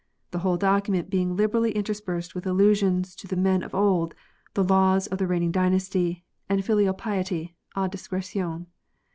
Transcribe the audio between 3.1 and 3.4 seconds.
to the